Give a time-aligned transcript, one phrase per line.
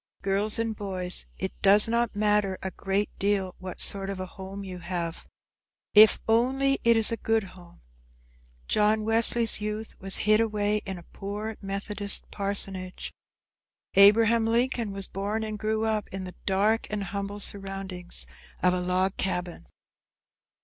[0.23, 4.63] Girls and boys, it does not matter a great deal what sort of a home
[4.63, 5.27] you have,
[5.93, 7.81] if only it is a good home.
[8.67, 13.13] John Wesley's youth was hid away in a poor Methodist parsonage.
[13.93, 18.25] Abraham Lincoln was born and grew up in the dark and humble surroundings
[18.63, 19.67] of a log cabin.